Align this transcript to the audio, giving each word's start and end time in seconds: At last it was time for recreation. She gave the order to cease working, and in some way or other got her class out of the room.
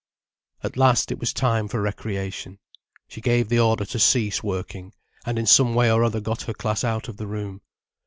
At 0.63 0.77
last 0.77 1.11
it 1.11 1.19
was 1.19 1.31
time 1.31 1.67
for 1.67 1.79
recreation. 1.79 2.57
She 3.07 3.21
gave 3.21 3.49
the 3.49 3.59
order 3.59 3.85
to 3.85 3.99
cease 3.99 4.41
working, 4.41 4.93
and 5.27 5.37
in 5.37 5.45
some 5.45 5.75
way 5.75 5.91
or 5.91 6.03
other 6.03 6.19
got 6.19 6.41
her 6.49 6.55
class 6.55 6.83
out 6.83 7.07
of 7.07 7.17
the 7.17 7.27
room. 7.27 7.61